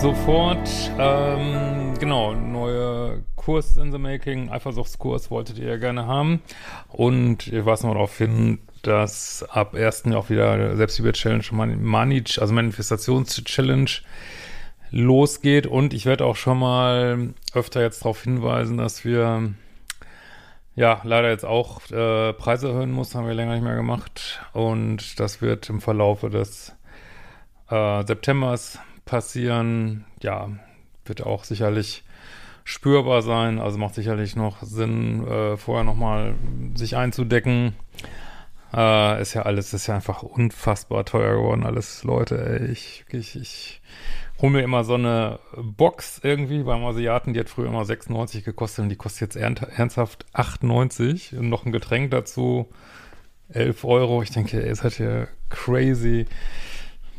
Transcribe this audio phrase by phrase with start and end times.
[0.00, 0.90] weiter und so fort.
[0.98, 6.42] Ähm, genau, neuer Kurs in the Making, Eifersuchtskurs wolltet ihr ja gerne haben
[6.88, 10.04] und ich weise noch darauf hin, dass ab 1.
[10.06, 13.90] Jahr auch wieder Selbstliebe-Challenge, Money, also Manifestations-Challenge
[14.90, 19.54] losgeht und ich werde auch schon mal öfter jetzt darauf hinweisen, dass wir
[20.76, 24.40] ja, leider jetzt auch äh, Preise erhöhen muss, haben wir länger nicht mehr gemacht.
[24.52, 26.74] Und das wird im Verlaufe des
[27.68, 28.78] äh, Septembers
[29.10, 30.04] passieren.
[30.22, 30.50] Ja,
[31.04, 32.04] wird auch sicherlich
[32.62, 33.58] spürbar sein.
[33.58, 36.34] Also macht sicherlich noch Sinn, äh, vorher nochmal
[36.76, 37.74] sich einzudecken.
[38.72, 42.70] Äh, ist ja alles, ist ja einfach unfassbar teuer geworden, alles, Leute, ey.
[42.70, 43.82] Ich, ich, ich
[44.40, 48.84] hole mir immer so eine Box irgendwie beim Asiaten, die hat früher immer 96 gekostet
[48.84, 52.68] und die kostet jetzt ernsthaft 98 und noch ein Getränk dazu
[53.48, 54.22] 11 Euro.
[54.22, 56.26] Ich denke, ey, ist halt hier crazy.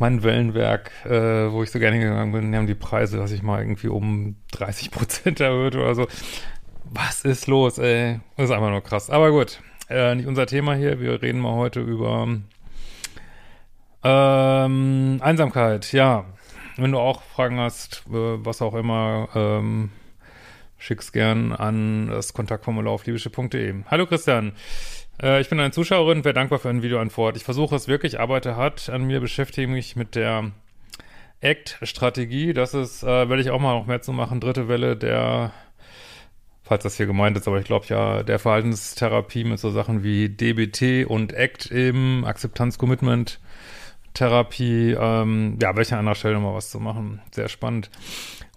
[0.02, 3.44] Mein Wellenwerk, äh, wo ich so gerne gegangen bin, die haben die Preise, dass ich
[3.44, 6.07] mal irgendwie um 30 Prozent erhöht oder so.
[6.85, 8.19] Was ist los, ey?
[8.35, 9.11] Das ist einfach nur krass.
[9.11, 10.99] Aber gut, äh, nicht unser Thema hier.
[10.99, 12.27] Wir reden mal heute über
[14.03, 15.94] ähm, Einsamkeit.
[15.94, 16.25] Ja,
[16.77, 19.91] wenn du auch Fragen hast, äh, was auch immer, ähm,
[20.81, 23.84] schick's gern an das Kontaktformular auf liebische.de.
[23.90, 24.53] Hallo Christian,
[25.22, 27.38] äh, ich bin eine Zuschauerin, wäre dankbar für eine Videoantwort.
[27.38, 30.52] Ich versuche es wirklich, arbeite hart an mir, beschäftige mich mit der
[31.44, 32.53] ACT-Strategie.
[32.53, 35.53] Das ist, äh, werde ich auch mal noch mehr zu machen, dritte Welle der
[36.64, 40.30] falls das hier gemeint ist, aber ich glaube ja, der Verhaltenstherapie mit so Sachen wie
[40.30, 43.42] DBT und ACT eben, Akzeptanz-Commitment,
[44.13, 47.22] Therapie, ähm, ja, welche anderer Stelle nochmal was zu machen.
[47.31, 47.89] Sehr spannend.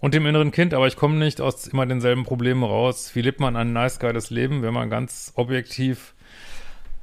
[0.01, 3.11] Und dem inneren Kind, aber ich komme nicht aus immer denselben Problemen raus.
[3.15, 6.13] Wie lebt man ein nice, geiles Leben, wenn man ganz objektiv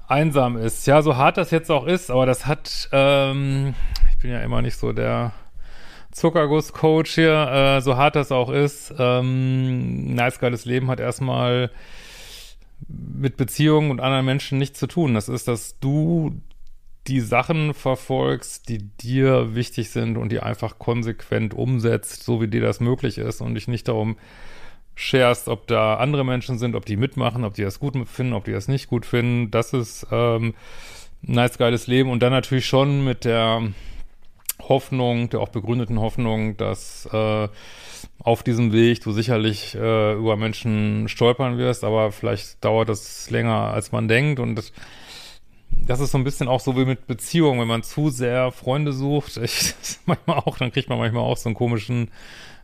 [0.06, 0.86] einsam ist?
[0.86, 3.74] Ja, so hart das jetzt auch ist, aber das hat, ähm,
[4.12, 5.32] ich bin ja immer nicht so der
[6.12, 11.70] Zuckerguss-Coach hier, äh, so hart das auch ist, ähm, nice, geiles Leben hat erstmal
[12.88, 15.14] mit Beziehungen und anderen Menschen nichts zu tun.
[15.14, 16.40] Das ist, dass du
[17.08, 22.60] die Sachen verfolgst, die dir wichtig sind und die einfach konsequent umsetzt, so wie dir
[22.60, 24.16] das möglich ist und dich nicht darum
[24.94, 28.44] scherst, ob da andere Menschen sind, ob die mitmachen, ob die das gut finden, ob
[28.44, 29.50] die das nicht gut finden.
[29.50, 30.54] Das ist ähm,
[31.26, 32.10] ein nice, geiles Leben.
[32.10, 33.72] Und dann natürlich schon mit der
[34.60, 37.48] Hoffnung, der auch begründeten Hoffnung, dass äh,
[38.20, 43.72] auf diesem Weg du sicherlich äh, über Menschen stolpern wirst, aber vielleicht dauert das länger,
[43.72, 44.38] als man denkt.
[44.38, 44.72] Und das
[45.86, 48.92] das ist so ein bisschen auch so wie mit Beziehungen, wenn man zu sehr Freunde
[48.92, 49.74] sucht, ich,
[50.06, 52.10] manchmal auch, dann kriegt man manchmal auch so einen komischen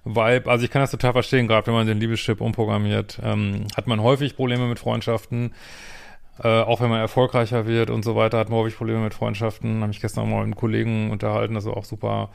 [0.04, 0.50] Vibe.
[0.50, 4.02] Also ich kann das total verstehen, gerade wenn man den Liebeschip umprogrammiert, ähm, hat man
[4.02, 5.52] häufig Probleme mit Freundschaften.
[6.42, 9.82] Äh, auch wenn man erfolgreicher wird und so weiter, hat man häufig Probleme mit Freundschaften.
[9.82, 12.30] Habe ich gestern mal mit einem Kollegen unterhalten, das ist auch super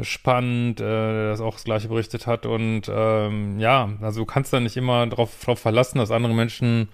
[0.00, 2.46] spannend, äh, der das auch das gleiche berichtet hat.
[2.46, 6.88] Und ähm, ja, also du kannst da nicht immer drauf, drauf verlassen, dass andere Menschen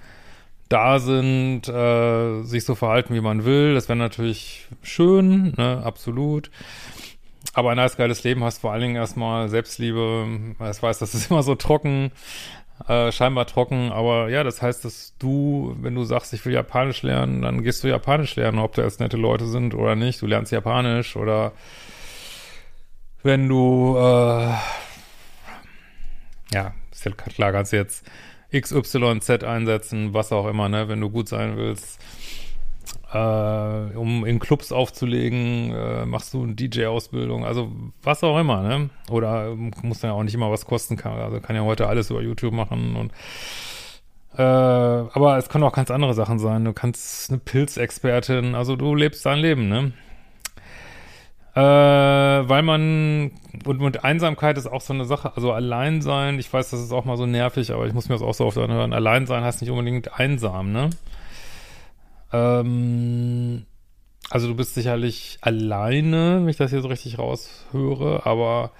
[0.70, 3.74] da sind, äh, sich so verhalten, wie man will.
[3.74, 6.50] Das wäre natürlich schön, ne, absolut.
[7.54, 10.54] Aber ein nice, geiles Leben hast vor allen Dingen erstmal Selbstliebe.
[10.70, 12.12] Ich weiß, das ist immer so trocken,
[12.86, 17.02] äh, scheinbar trocken, aber ja, das heißt, dass du, wenn du sagst, ich will Japanisch
[17.02, 20.22] lernen, dann gehst du Japanisch lernen, ob da jetzt nette Leute sind oder nicht.
[20.22, 21.50] Du lernst Japanisch oder
[23.24, 24.54] wenn du, äh,
[26.52, 28.04] ja, ist ja klar, du jetzt
[28.52, 32.00] XYZ einsetzen, was auch immer, ne, wenn du gut sein willst.
[33.12, 37.70] Äh, um in Clubs aufzulegen, äh, machst du eine DJ-Ausbildung, also
[38.02, 38.90] was auch immer, ne?
[39.08, 42.22] Oder muss ja auch nicht immer was kosten, kann, also kann ja heute alles über
[42.22, 43.12] YouTube machen und
[44.36, 46.64] äh, aber es können auch ganz andere Sachen sein.
[46.64, 49.92] Du kannst eine Pilzexpertin, also du lebst dein Leben, ne?
[51.54, 53.32] Äh, weil man,
[53.64, 56.92] und mit Einsamkeit ist auch so eine Sache, also allein sein, ich weiß, das ist
[56.92, 59.42] auch mal so nervig, aber ich muss mir das auch so oft anhören, allein sein
[59.42, 60.90] heißt nicht unbedingt einsam, ne?
[62.32, 63.66] Ähm,
[64.30, 68.70] also du bist sicherlich alleine, wenn ich das hier so richtig raushöre, aber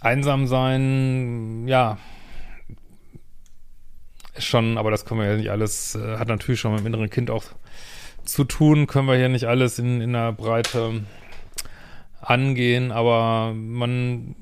[0.00, 1.98] einsam sein, ja,
[4.34, 6.86] ist schon, aber das können wir ja nicht alles, äh, hat natürlich schon mit dem
[6.86, 7.42] inneren Kind auch
[8.28, 11.02] zu tun, können wir hier nicht alles in, in der Breite
[12.20, 14.34] angehen, aber man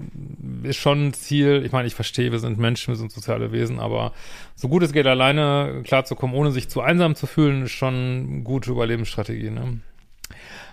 [0.63, 3.79] ist schon ein Ziel, ich meine, ich verstehe, wir sind Menschen, wir sind soziale Wesen,
[3.79, 4.13] aber
[4.55, 8.71] so gut es geht, alleine klarzukommen, ohne sich zu einsam zu fühlen, ist schon gute
[8.71, 9.81] Überlebensstrategie, ne?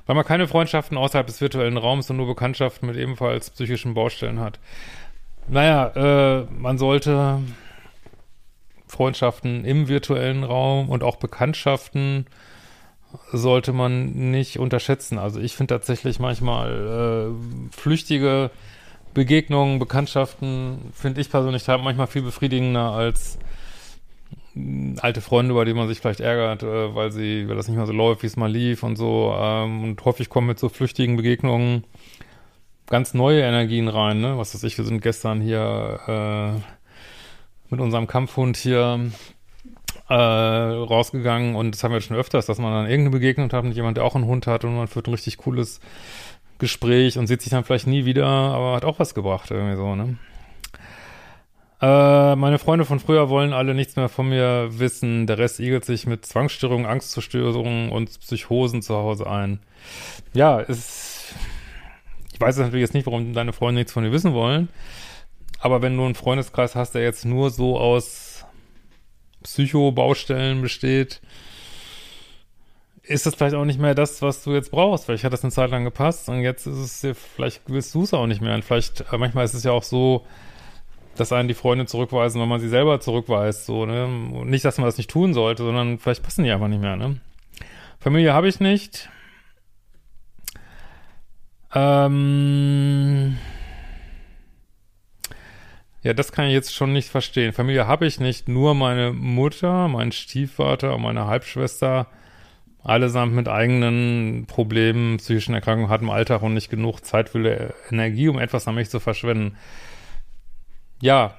[0.05, 4.39] Weil man keine Freundschaften außerhalb des virtuellen Raums und nur Bekanntschaften mit ebenfalls psychischen Baustellen
[4.39, 4.59] hat.
[5.47, 7.39] Naja, äh, man sollte
[8.87, 12.25] Freundschaften im virtuellen Raum und auch Bekanntschaften
[13.31, 15.17] sollte man nicht unterschätzen.
[15.17, 18.51] Also ich finde tatsächlich manchmal äh, flüchtige
[19.13, 23.37] Begegnungen, Bekanntschaften, finde ich persönlich manchmal viel befriedigender als
[24.55, 27.77] äh, alte Freunde, über die man sich vielleicht ärgert, äh, weil sie, weil das nicht
[27.77, 29.33] mehr so läuft, wie es mal lief und so.
[29.37, 31.83] Ähm, und häufig kommen mit so flüchtigen Begegnungen
[32.87, 34.37] ganz neue Energien rein, ne?
[34.37, 36.59] Was weiß ich, wir sind gestern hier äh,
[37.69, 39.11] mit unserem Kampfhund hier
[40.09, 43.75] äh, rausgegangen und das haben wir schon öfters, dass man dann irgendeine Begegnung hat mit
[43.75, 45.79] jemand, der auch einen Hund hat und man führt ein richtig cooles
[46.59, 49.95] Gespräch und sieht sich dann vielleicht nie wieder, aber hat auch was gebracht irgendwie so,
[49.95, 50.17] ne?
[51.83, 55.27] Äh, meine Freunde von früher wollen alle nichts mehr von mir wissen.
[55.27, 59.59] Der Rest igelt sich mit Zwangsstörungen, Angstzerstörungen und Psychosen zu Hause ein.
[60.33, 61.33] Ja, es,
[62.31, 64.69] ich weiß natürlich jetzt nicht, warum deine Freunde nichts von dir wissen wollen.
[65.59, 68.32] Aber wenn du einen Freundeskreis hast, der jetzt nur so aus
[69.43, 71.21] Psycho-Baustellen besteht,
[73.03, 75.05] ist das vielleicht auch nicht mehr das, was du jetzt brauchst.
[75.05, 78.03] Vielleicht hat das eine Zeit lang gepasst und jetzt ist es dir, vielleicht willst du
[78.03, 78.55] es auch nicht mehr.
[78.55, 80.25] Und vielleicht, äh, manchmal ist es ja auch so,
[81.15, 84.07] dass einen die Freunde zurückweisen, wenn man sie selber zurückweist, so, ne?
[84.45, 87.19] Nicht, dass man das nicht tun sollte, sondern vielleicht passen die einfach nicht mehr, ne?
[87.99, 89.09] Familie habe ich nicht.
[91.75, 93.37] Ähm,
[96.03, 97.53] ja, das kann ich jetzt schon nicht verstehen.
[97.53, 102.07] Familie habe ich nicht, nur meine Mutter, mein Stiefvater und meine Halbschwester,
[102.83, 108.27] allesamt mit eigenen Problemen, psychischen Erkrankungen, hatten im Alltag und nicht genug Zeit für Energie,
[108.27, 109.55] um etwas an mich zu verschwenden.
[111.01, 111.35] Ja,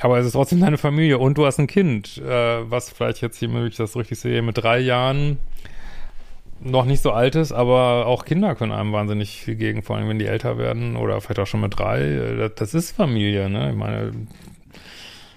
[0.00, 3.38] aber es ist trotzdem deine Familie und du hast ein Kind, äh, was vielleicht jetzt
[3.38, 5.38] hier, wenn ich das richtig sehe, mit drei Jahren
[6.62, 10.08] noch nicht so alt ist, aber auch Kinder können einem wahnsinnig viel gegen, vor allem
[10.08, 12.34] wenn die älter werden oder vielleicht auch schon mit drei.
[12.36, 13.70] Das, das ist Familie, ne?
[13.70, 14.12] Ich meine,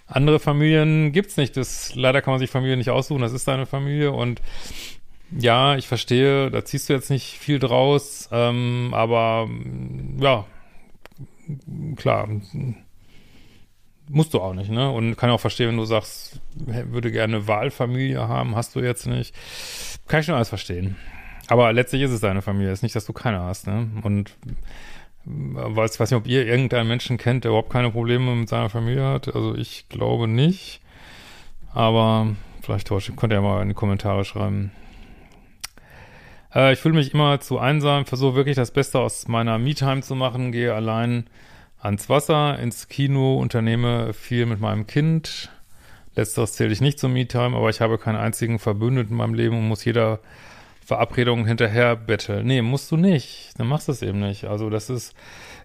[0.07, 1.55] andere Familien gibt's nicht.
[1.57, 4.41] Das, leider kann man sich Familie nicht aussuchen, das ist deine Familie und
[5.31, 9.49] ja, ich verstehe, da ziehst du jetzt nicht viel draus, ähm, aber
[10.19, 10.45] ja,
[11.95, 12.29] klar,
[14.09, 14.91] musst du auch nicht, ne?
[14.91, 19.33] Und kann auch verstehen, wenn du sagst, würde gerne Wahlfamilie haben, hast du jetzt nicht.
[20.07, 20.97] Kann ich schon alles verstehen.
[21.47, 23.89] Aber letztlich ist es deine Familie, ist nicht, dass du keine hast, ne?
[24.03, 24.35] Und
[25.25, 29.05] weiß, weiß nicht, ob ihr irgendeinen Menschen kennt, der überhaupt keine Probleme mit seiner Familie
[29.05, 29.33] hat.
[29.33, 30.81] Also ich glaube nicht.
[31.73, 34.71] Aber vielleicht könnt ihr ja mal in die Kommentare schreiben.
[36.53, 40.15] Äh, ich fühle mich immer zu einsam, versuche wirklich das Beste aus meiner Me-Time zu
[40.15, 41.25] machen, gehe allein
[41.79, 45.49] ans Wasser, ins Kino, unternehme viel mit meinem Kind.
[46.15, 49.57] Letzteres zähle ich nicht zum Me-Time, aber ich habe keinen einzigen Verbündeten in meinem Leben
[49.57, 50.19] und muss jeder
[50.85, 52.45] Verabredungen hinterher betteln.
[52.45, 53.51] Nee, musst du nicht.
[53.57, 54.45] Dann machst du es eben nicht.
[54.45, 55.13] Also das ist,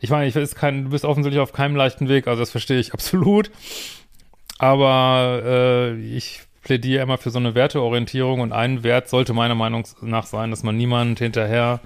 [0.01, 2.79] ich meine, ich ist kein, du bist offensichtlich auf keinem leichten Weg, also das verstehe
[2.79, 3.51] ich absolut.
[4.59, 9.87] Aber äh, ich plädiere immer für so eine Werteorientierung und ein Wert sollte meiner Meinung
[10.01, 11.81] nach sein, dass man niemand hinterher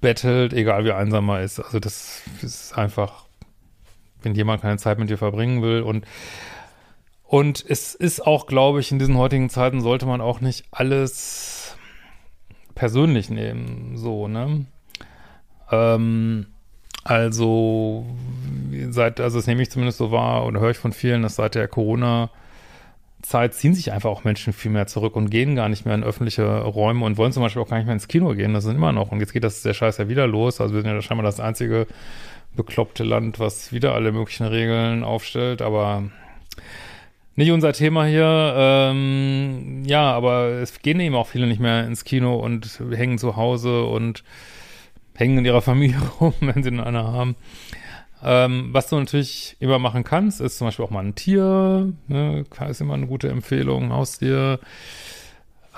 [0.00, 1.60] bettelt, egal wie einsam er ist.
[1.60, 3.24] Also das ist einfach,
[4.22, 6.04] wenn jemand keine Zeit mit dir verbringen will und
[7.26, 11.53] und es ist auch, glaube ich, in diesen heutigen Zeiten sollte man auch nicht alles
[12.74, 14.66] persönlich nehmen, so, ne?
[15.70, 16.46] Ähm,
[17.04, 18.06] also,
[18.90, 21.54] seit, also das nehme ich zumindest so wahr oder höre ich von vielen, dass seit
[21.54, 22.30] der Corona-
[23.24, 26.04] Zeit ziehen sich einfach auch Menschen viel mehr zurück und gehen gar nicht mehr in
[26.04, 28.52] öffentliche Räume und wollen zum Beispiel auch gar nicht mehr ins Kino gehen.
[28.52, 29.12] Das sind immer noch.
[29.12, 30.60] Und jetzt geht das der Scheiß ja wieder los.
[30.60, 31.86] Also wir sind ja scheinbar das einzige
[32.54, 35.62] bekloppte Land, was wieder alle möglichen Regeln aufstellt.
[35.62, 36.04] Aber
[37.36, 38.54] nicht unser Thema hier.
[38.56, 43.36] Ähm, ja, aber es gehen eben auch viele nicht mehr ins Kino und hängen zu
[43.36, 44.24] Hause und
[45.14, 47.36] hängen in ihrer Familie rum, wenn sie eine haben.
[48.22, 51.92] Ähm, was du natürlich immer machen kannst, ist zum Beispiel auch mal ein Tier.
[52.08, 52.44] Ne?
[52.68, 54.60] Ist immer eine gute Empfehlung, Haustier.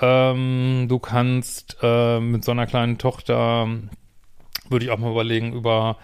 [0.01, 3.67] Ähm, du kannst äh, mit so einer kleinen Tochter,
[4.69, 5.97] würde ich auch mal überlegen, über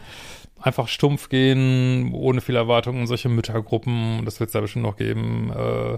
[0.64, 5.52] einfach stumpf gehen, ohne viel Erwartungen, solche Müttergruppen, das wird es da bestimmt noch geben,
[5.52, 5.98] äh,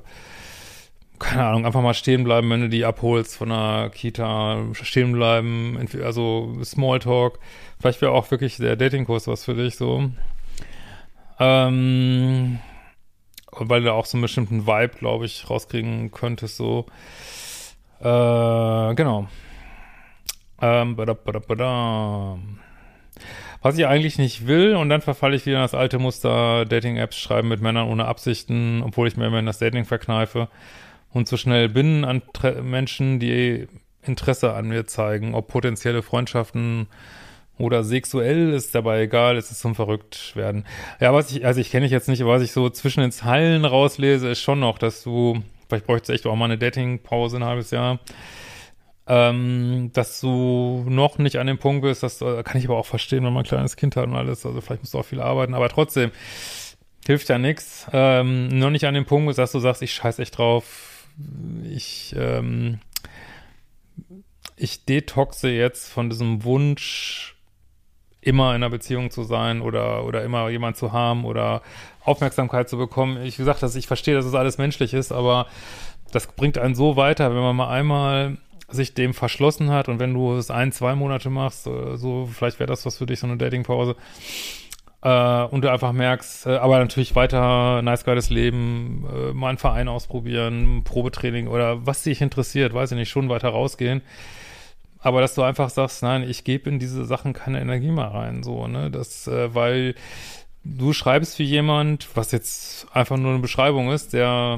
[1.20, 5.88] keine Ahnung, einfach mal stehen bleiben, wenn du die abholst von der Kita, stehen bleiben,
[6.04, 7.40] also Smalltalk.
[7.80, 10.10] Vielleicht wäre auch wirklich der Datingkurs was für dich so.
[11.40, 12.60] Ähm,
[13.52, 16.86] weil du auch so einen bestimmten Vibe, glaube ich, rauskriegen könntest, so.
[18.00, 19.28] Äh, genau.
[20.62, 22.38] Ähm, bada, bada, bada.
[23.66, 27.18] Was ich eigentlich nicht will, und dann verfalle ich wieder in das alte Muster, Dating-Apps
[27.18, 30.50] schreiben mit Männern ohne Absichten, obwohl ich mir immer in das Dating verkneife
[31.12, 33.68] und so schnell bin an Tre Menschen, die
[34.04, 36.86] Interesse an mir zeigen, ob potenzielle Freundschaften
[37.58, 40.64] oder sexuell ist dabei egal, es ist zum verrückt werden.
[41.00, 43.12] Ja, was ich, also ich kenne dich jetzt nicht, aber was ich so zwischen den
[43.12, 47.46] Zeilen rauslese, ist schon noch, dass du, vielleicht bräuchte echt auch mal eine Dating-Pause ein
[47.46, 47.98] halbes Jahr,
[49.08, 53.24] ähm, dass du noch nicht an dem Punkt bist, das kann ich aber auch verstehen,
[53.24, 55.54] wenn man ein kleines Kind hat und alles, also vielleicht musst du auch viel arbeiten,
[55.54, 56.12] aber trotzdem,
[57.06, 60.20] hilft ja nichts, ähm, noch nicht an dem Punkt bist, dass du sagst, ich scheiß
[60.20, 61.08] echt drauf,
[61.64, 62.80] ich, ähm,
[64.56, 67.36] ich detoxe jetzt von diesem Wunsch,
[68.22, 71.62] immer in einer Beziehung zu sein oder, oder immer jemand zu haben oder
[72.04, 73.24] Aufmerksamkeit zu bekommen.
[73.24, 75.46] Ich gesagt, dass ich verstehe, dass es alles menschlich ist, aber
[76.12, 80.14] das bringt einen so weiter, wenn man mal einmal sich dem verschlossen hat und wenn
[80.14, 83.38] du es ein, zwei Monate machst, so vielleicht wäre das was für dich, so eine
[83.38, 83.96] Datingpause,
[85.06, 89.60] äh, und du einfach merkst, äh, aber natürlich weiter nice geiles Leben, äh, mal einen
[89.60, 94.02] Verein ausprobieren, Probetraining oder was dich interessiert, weiß ich nicht, schon weiter rausgehen.
[94.98, 98.42] Aber dass du einfach sagst, nein, ich gebe in diese Sachen keine Energie mehr rein,
[98.42, 99.94] so, ne, das, äh, weil
[100.64, 104.58] du schreibst für jemand, was jetzt einfach nur eine Beschreibung ist, der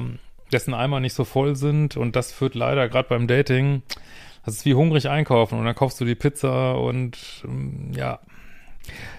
[0.52, 3.82] dessen Eimer nicht so voll sind und das führt leider gerade beim Dating,
[4.44, 8.20] das ist wie hungrig einkaufen und dann kaufst du die Pizza und ähm, ja,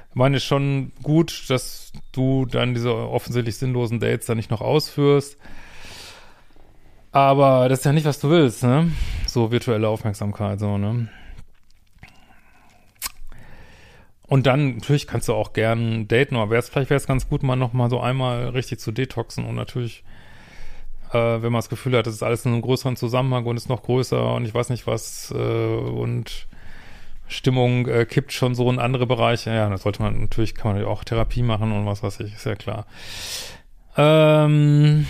[0.09, 5.37] ich meine schon gut, dass du dann diese offensichtlich sinnlosen Dates dann nicht noch ausführst.
[7.11, 8.91] Aber das ist ja nicht, was du willst, ne?
[9.27, 11.09] So virtuelle Aufmerksamkeit, so, ne?
[14.23, 17.41] Und dann, natürlich kannst du auch gern daten, aber wär's, vielleicht wäre es ganz gut,
[17.41, 20.03] mal nochmal so einmal richtig zu detoxen und natürlich
[21.11, 23.69] äh, wenn man das Gefühl hat, das ist alles in einem größeren Zusammenhang und ist
[23.69, 26.47] noch größer und ich weiß nicht was äh, und
[27.27, 29.51] Stimmung äh, kippt schon so in andere Bereiche.
[29.51, 32.45] Ja, das sollte man, natürlich kann man auch Therapie machen und was weiß ich, ist
[32.45, 32.85] ja klar.
[33.97, 35.05] Ähm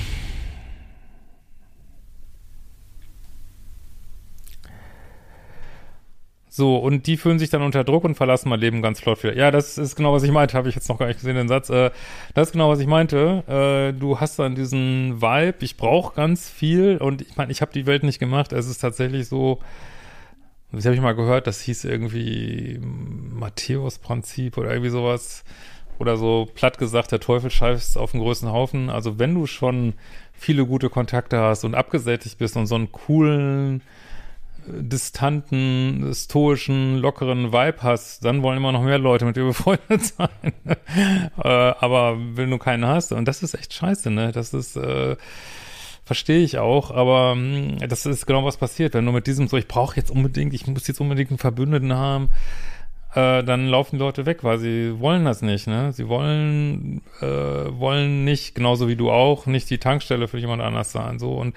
[6.51, 9.36] So, und die fühlen sich dann unter Druck und verlassen mein Leben ganz flott wieder.
[9.36, 11.48] Ja, das ist genau, was ich meinte, habe ich jetzt noch gar nicht gesehen, den
[11.48, 11.70] Satz.
[11.70, 11.91] Äh,
[12.34, 13.44] das ist genau, was ich meinte.
[13.48, 17.72] Äh, du hast dann diesen Vibe, ich brauche ganz viel und ich meine, ich habe
[17.72, 18.51] die Welt nicht gemacht.
[18.51, 19.60] Es ist tatsächlich so,
[20.72, 25.44] das habe ich mal gehört, das hieß irgendwie Matthäus-Prinzip oder irgendwie sowas.
[26.00, 28.89] Oder so platt gesagt, der Teufel scheißt auf den größten Haufen.
[28.89, 29.94] Also wenn du schon
[30.34, 33.82] viele gute Kontakte hast und abgesättigt bist und so einen coolen
[34.74, 40.30] distanten, stoischen, lockeren Vibe hast, dann wollen immer noch mehr Leute mit dir befreundet sein.
[41.44, 44.32] äh, aber wenn du keinen hast, und das ist echt scheiße, ne?
[44.32, 45.16] Das ist, äh,
[46.06, 48.94] verstehe ich auch, aber mh, hm, das ist genau was passiert.
[48.94, 51.94] Wenn du mit diesem so, ich brauche jetzt unbedingt, ich muss jetzt unbedingt einen Verbündeten
[51.94, 52.30] haben,
[53.16, 55.92] äh, dann laufen die Leute weg, weil sie wollen das nicht, ne?
[55.94, 60.92] Sie wollen, äh, wollen nicht, genauso wie du auch, nicht die Tankstelle für jemand anders
[60.92, 61.56] sein, so und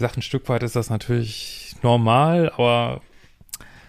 [0.00, 3.00] sag, ein Stück weit ist das natürlich normal, aber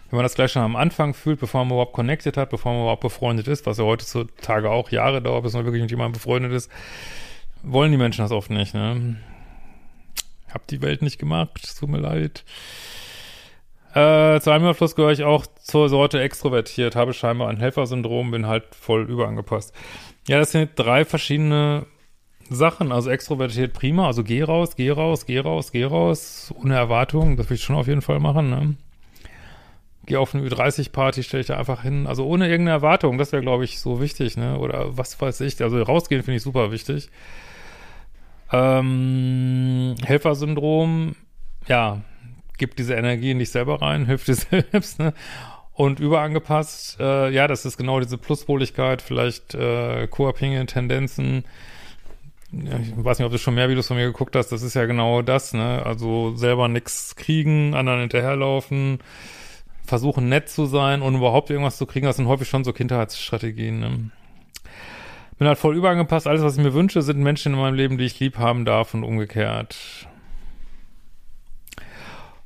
[0.10, 2.82] wenn man das gleich schon am Anfang fühlt, bevor man überhaupt connected hat, bevor man
[2.82, 6.52] überhaupt befreundet ist, was ja heutzutage auch Jahre dauert, bis man wirklich mit jemandem befreundet
[6.52, 6.70] ist,
[7.64, 9.18] wollen die Menschen das oft nicht, ne?
[10.54, 12.44] Hab die Welt nicht gemacht, tut mir leid.
[13.94, 18.48] Äh, zu einem Überfluss gehöre ich auch zur Sorte extrovertiert, habe scheinbar ein Helfersyndrom, bin
[18.48, 19.74] halt voll überangepasst.
[20.28, 21.86] Ja, das sind drei verschiedene
[22.50, 22.92] Sachen.
[22.92, 27.50] Also extrovertiert prima, also geh raus, geh raus, geh raus, geh raus, ohne Erwartung, das
[27.50, 28.76] will ich schon auf jeden Fall machen, ne?
[30.08, 33.44] Geh auf eine Ü30-Party, stell dich da einfach hin, also ohne irgendeine Erwartung, das wäre,
[33.44, 34.58] glaube ich, so wichtig, ne?
[34.58, 37.10] Oder was weiß ich, also rausgehen finde ich super wichtig.
[38.52, 41.16] Ähm, Helfersyndrom,
[41.68, 42.02] ja,
[42.58, 45.14] gib diese Energie in dich selber rein, hilf dir selbst, ne?
[45.74, 51.46] Und überangepasst, äh, ja, das ist genau diese Pluspoligkeit, vielleicht äh, co-abhängige Tendenzen,
[52.52, 54.74] ja, ich weiß nicht, ob du schon mehr Videos von mir geguckt hast, das ist
[54.74, 55.84] ja genau das, ne?
[55.86, 59.00] Also selber nichts kriegen, anderen hinterherlaufen,
[59.86, 63.80] versuchen nett zu sein und überhaupt irgendwas zu kriegen, das sind häufig schon so Kindheitsstrategien,
[63.80, 64.12] ne?
[65.38, 68.06] Bin halt voll überangepasst, alles, was ich mir wünsche, sind Menschen in meinem Leben, die
[68.06, 70.08] ich lieb haben darf und umgekehrt.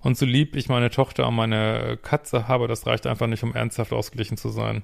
[0.06, 3.56] Und so lieb ich meine Tochter und meine Katze habe, das reicht einfach nicht, um
[3.56, 4.84] ernsthaft ausgeglichen zu sein.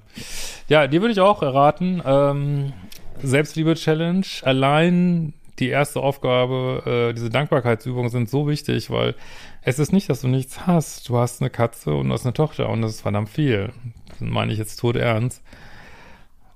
[0.68, 2.72] Ja, dir würde ich auch erraten, ähm,
[3.22, 9.14] Selbstliebe-Challenge, allein die erste Aufgabe, äh, diese Dankbarkeitsübungen sind so wichtig, weil
[9.62, 11.08] es ist nicht, dass du nichts hast.
[11.08, 13.72] Du hast eine Katze und du hast eine Tochter und das ist verdammt viel.
[14.08, 15.42] Das meine ich jetzt tot ernst.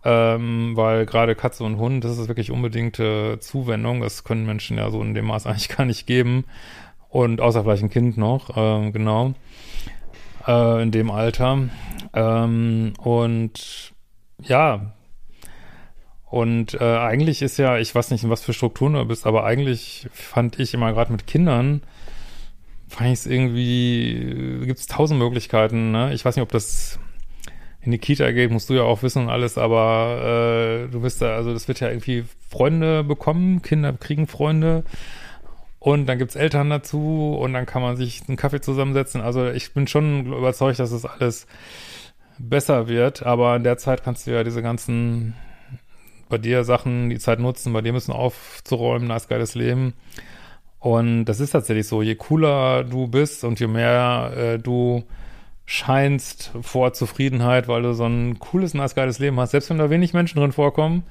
[0.04, 4.00] Ähm, weil gerade Katze und Hund, das ist wirklich unbedingte Zuwendung.
[4.00, 6.44] Das können Menschen ja so in dem Maß eigentlich gar nicht geben.
[7.08, 9.34] Und außer vielleicht ein Kind noch, ähm, genau.
[10.46, 11.68] Äh, in dem Alter.
[12.12, 13.92] Ähm, und
[14.42, 14.92] ja,
[16.26, 19.44] und äh, eigentlich ist ja, ich weiß nicht, in was für Strukturen du bist, aber
[19.44, 21.82] eigentlich fand ich immer gerade mit Kindern,
[22.88, 25.92] fand ich es irgendwie, gibt es tausend Möglichkeiten.
[25.92, 26.12] Ne?
[26.12, 26.98] Ich weiß nicht, ob das
[27.80, 31.22] in die Kita geht, musst du ja auch wissen und alles, aber äh, du bist
[31.22, 34.82] da, also das wird ja irgendwie Freunde bekommen, Kinder kriegen Freunde
[35.78, 39.20] und dann gibt's Eltern dazu und dann kann man sich einen Kaffee zusammensetzen.
[39.20, 41.46] Also ich bin schon überzeugt, dass das alles
[42.38, 45.34] besser wird, aber in der Zeit kannst du ja diese ganzen
[46.28, 49.94] bei dir Sachen die Zeit nutzen, bei dir müssen aufzuräumen, nice geiles Leben.
[50.78, 55.04] Und das ist tatsächlich so, je cooler du bist und je mehr äh, du
[55.64, 59.90] scheinst vor Zufriedenheit, weil du so ein cooles, nice geiles Leben hast, selbst wenn da
[59.90, 61.02] wenig Menschen drin vorkommen,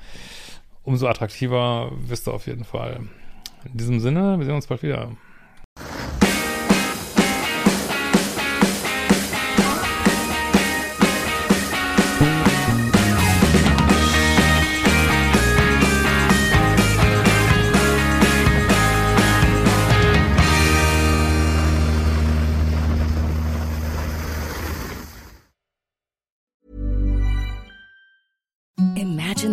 [0.84, 3.02] umso attraktiver wirst du auf jeden Fall.
[3.66, 5.10] In diesem Sinne, wir sehen uns bald wieder.